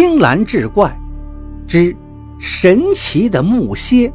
[0.00, 0.96] 青蓝志怪
[1.66, 1.92] 之
[2.38, 4.12] 神奇的木蝎。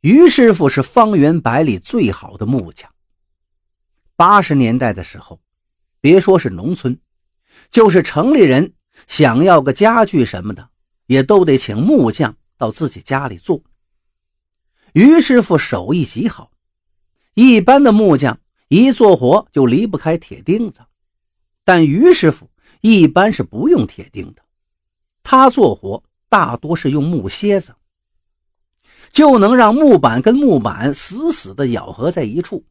[0.00, 2.90] 于师傅是方圆百里最好的木匠。
[4.16, 5.38] 八十年代的时候，
[6.00, 6.98] 别说是农村，
[7.70, 8.72] 就是城里人
[9.06, 10.68] 想要个家具什么的，
[11.06, 13.62] 也都得请木匠到自己家里做。
[14.92, 16.50] 于师傅手艺极好，
[17.34, 20.80] 一般的木匠一做活就离不开铁钉子，
[21.64, 22.50] 但于师傅
[22.80, 24.42] 一般是不用铁钉的，
[25.22, 27.74] 他做活大多是用木楔子，
[29.12, 32.64] 就能让木板跟木板死死地咬合在一处。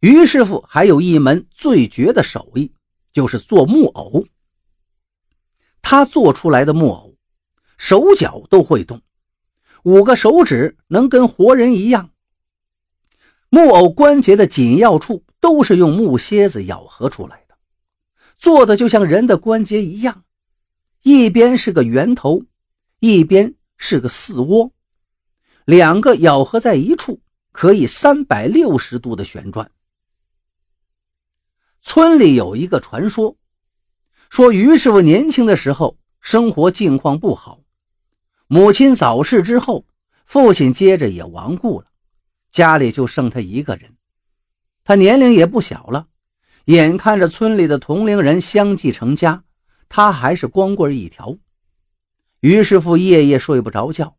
[0.00, 2.72] 于师傅还有一门最绝的手艺，
[3.12, 4.24] 就是做木偶。
[5.82, 7.16] 他做出来的木偶，
[7.76, 9.00] 手脚都会动。
[9.82, 12.10] 五个手指能跟活人一样，
[13.48, 17.56] 木偶关节的紧要处都是用木楔子咬合出来的，
[18.36, 20.24] 做的就像人的关节一样，
[21.02, 22.42] 一边是个圆头，
[22.98, 24.72] 一边是个四窝，
[25.64, 27.20] 两个咬合在一处，
[27.52, 29.70] 可以三百六十度的旋转。
[31.80, 33.38] 村里有一个传说，
[34.28, 37.62] 说于师傅年轻的时候生活境况不好。
[38.52, 39.84] 母亲早逝之后，
[40.26, 41.86] 父亲接着也亡故了，
[42.50, 43.94] 家里就剩他一个人。
[44.82, 46.08] 他年龄也不小了，
[46.64, 49.44] 眼看着村里的同龄人相继成家，
[49.88, 51.38] 他还是光棍一条。
[52.40, 54.16] 于师傅夜夜睡不着觉，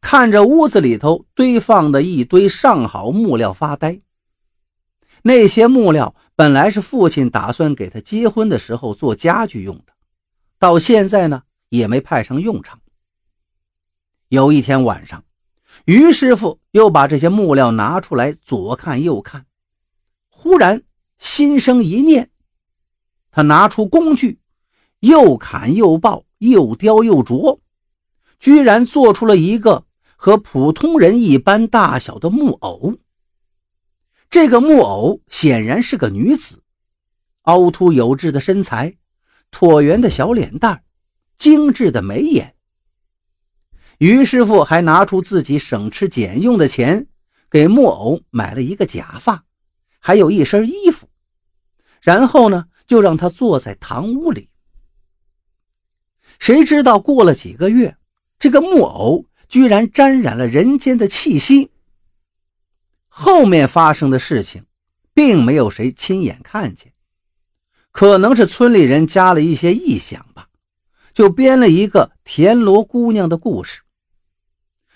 [0.00, 4.00] 看着屋子里头堆放的一堆上好木料发呆。
[5.22, 9.92] 那些木料本来是父亲打算给他结婚的时候做家具用的，
[10.58, 12.81] 到现在呢也没派上用场。
[14.32, 15.22] 有一天晚上，
[15.84, 19.44] 于师傅又把这些木料拿出来左看右看，
[20.30, 20.84] 忽然
[21.18, 22.30] 心生一念，
[23.30, 24.40] 他拿出工具，
[25.00, 27.58] 又砍又刨，又雕又琢，
[28.38, 29.84] 居然做出了一个
[30.16, 32.96] 和普通人一般大小的木偶。
[34.30, 36.62] 这个木偶显然是个女子，
[37.42, 38.96] 凹凸有致的身材，
[39.50, 40.84] 椭圆的小脸蛋，
[41.36, 42.54] 精致的眉眼。
[43.98, 47.06] 于师傅还拿出自己省吃俭用的钱，
[47.50, 49.44] 给木偶买了一个假发，
[50.00, 51.08] 还有一身衣服，
[52.00, 54.48] 然后呢，就让他坐在堂屋里。
[56.38, 57.96] 谁知道过了几个月，
[58.38, 61.70] 这个木偶居然沾染了人间的气息。
[63.08, 64.64] 后面发生的事情，
[65.14, 66.92] 并没有谁亲眼看见，
[67.92, 70.48] 可能是村里人加了一些臆想吧，
[71.12, 73.82] 就编了一个田螺姑娘的故事。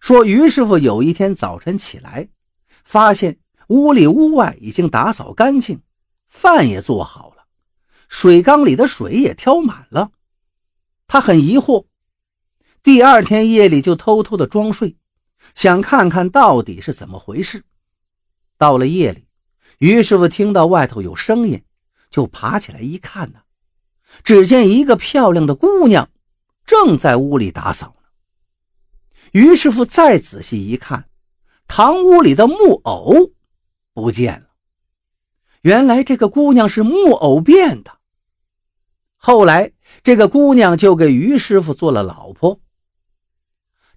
[0.00, 2.28] 说于师傅有一天早晨起来，
[2.84, 3.38] 发现
[3.68, 5.82] 屋里屋外已经打扫干净，
[6.28, 7.44] 饭也做好了，
[8.08, 10.10] 水缸里的水也挑满了。
[11.06, 11.86] 他很疑惑，
[12.82, 14.96] 第二天夜里就偷偷的装睡，
[15.54, 17.64] 想看看到底是怎么回事。
[18.56, 19.26] 到了夜里，
[19.78, 21.62] 于师傅听到外头有声音，
[22.10, 23.40] 就爬起来一看呢，
[24.22, 26.10] 只见一个漂亮的姑娘
[26.66, 28.08] 正在屋里打扫呢。
[29.32, 31.08] 于师傅再仔细一看，
[31.66, 33.32] 堂屋里的木偶
[33.94, 34.48] 不见了。
[35.62, 37.98] 原来这个姑娘是木偶变的。
[39.16, 39.72] 后来
[40.02, 42.60] 这个姑娘就给于师傅做了老婆。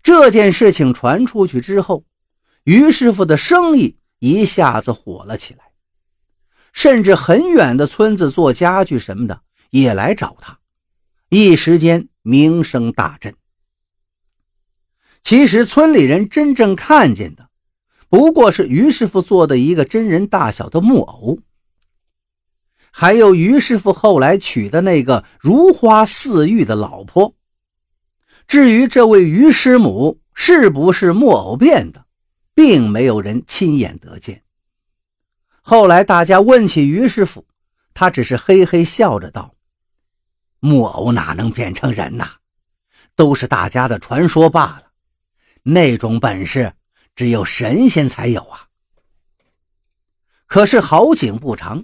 [0.03, 2.03] 这件事情传出去之后，
[2.66, 5.72] 于师傅的生意一下子火了起来，
[6.73, 9.41] 甚至很远的村子做家具什么的
[9.73, 10.59] 也来找他，
[11.29, 13.35] 一时间名声大振。
[15.23, 17.50] 其实村里人真正看见的，
[18.07, 21.39] 不过是于师傅做的一个真人大小的木偶，
[22.91, 27.35] 还有于师傅后来娶的那个如花似玉的老婆。
[28.45, 32.05] 至于这位于师母是不是木偶变的，
[32.53, 34.43] 并没有人亲眼得见。
[35.61, 37.47] 后来大家问起于师傅，
[37.96, 39.55] 他只是嘿嘿笑着道
[40.63, 42.29] ：“木偶哪能变成人呐？
[43.17, 44.83] 都是大家的传说罢了。”
[45.61, 46.73] 那种本事
[47.17, 48.67] 只有神仙才有啊！
[50.45, 51.83] 可是好景不长，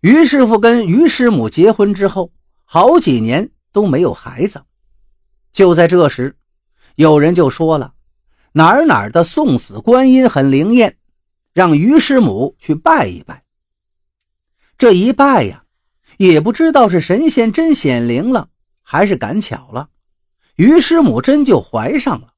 [0.00, 2.32] 于师傅跟于师母结婚之后，
[2.64, 4.64] 好几年都没有孩子。
[5.52, 6.34] 就在这时，
[6.94, 7.92] 有人就说了
[8.52, 10.96] ：“哪儿哪儿的送死观音很灵验，
[11.52, 13.44] 让于师母去拜一拜。”
[14.78, 15.64] 这一拜呀，
[16.18, 18.50] 也不知道是神仙真显灵了，
[18.82, 19.88] 还是赶巧了，
[20.56, 22.34] 于师母真就怀上了。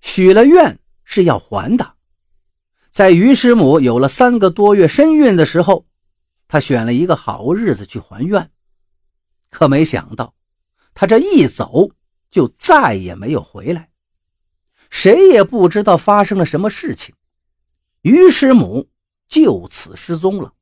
[0.00, 1.94] 许了愿是要还的。
[2.90, 5.86] 在于师母有了三个多月身孕的时候，
[6.48, 8.50] 他选了一个好日子去还愿，
[9.48, 10.34] 可没想到，
[10.92, 11.90] 他这一走
[12.32, 13.90] 就再也没有回来，
[14.90, 17.14] 谁也不知道发生了什么事情，
[18.02, 18.88] 于师母
[19.28, 20.52] 就此失踪了。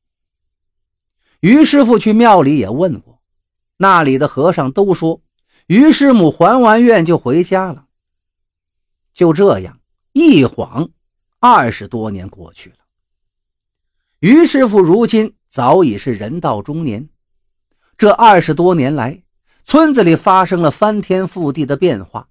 [1.40, 3.20] 于师傅去庙里也问过，
[3.76, 5.22] 那里的和尚都说，
[5.66, 7.86] 于师母还完愿就回家了。
[9.14, 9.80] 就这样
[10.12, 10.90] 一晃，
[11.38, 12.76] 二十多年过去了。
[14.18, 17.08] 于师傅如今早已是人到中年，
[17.96, 19.22] 这二十多年来，
[19.64, 22.28] 村子里发生了翻天覆地的变化，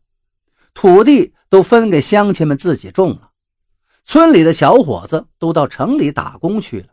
[0.74, 3.32] 土地都分给乡亲们自己种了，
[4.04, 6.88] 村里的小伙子都到城里打工去了。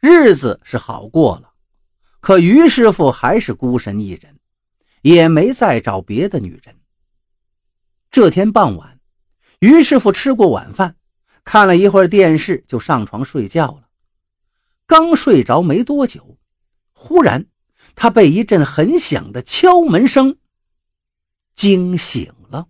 [0.00, 1.52] 日子是好过了，
[2.20, 4.38] 可于师傅还是孤身一人，
[5.02, 6.76] 也没再找别的女人。
[8.10, 9.00] 这天傍晚，
[9.58, 10.96] 于师傅吃过晚饭，
[11.44, 13.88] 看了一会儿电视，就上床睡觉了。
[14.86, 16.38] 刚睡着没多久，
[16.92, 17.46] 忽然
[17.94, 20.38] 他被一阵很响的敲门声
[21.54, 22.68] 惊醒了。